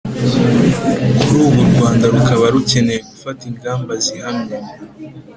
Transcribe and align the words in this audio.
kuri 1.21 1.41
ubu 1.47 1.61
u 1.65 1.71
rwanda 1.71 2.05
rukaba 2.13 2.45
rukeneye 2.53 2.99
gufata 3.09 3.41
ingamba 3.51 3.91
zihamye 4.05 4.57